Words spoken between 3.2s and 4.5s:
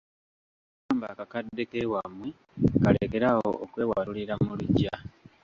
awo okwewalulira